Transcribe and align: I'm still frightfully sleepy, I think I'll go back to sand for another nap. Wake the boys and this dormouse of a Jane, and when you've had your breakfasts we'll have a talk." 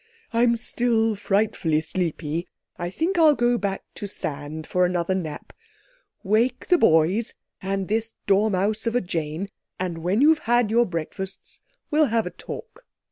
I'm 0.33 0.57
still 0.57 1.13
frightfully 1.13 1.79
sleepy, 1.79 2.47
I 2.75 2.89
think 2.89 3.19
I'll 3.19 3.35
go 3.35 3.59
back 3.59 3.83
to 3.93 4.07
sand 4.07 4.65
for 4.65 4.83
another 4.83 5.13
nap. 5.13 5.53
Wake 6.23 6.69
the 6.69 6.79
boys 6.79 7.35
and 7.61 7.87
this 7.87 8.15
dormouse 8.25 8.87
of 8.87 8.95
a 8.95 9.01
Jane, 9.01 9.49
and 9.79 9.99
when 9.99 10.19
you've 10.21 10.39
had 10.49 10.71
your 10.71 10.87
breakfasts 10.87 11.61
we'll 11.91 12.07
have 12.07 12.25
a 12.25 12.31
talk." 12.31 12.87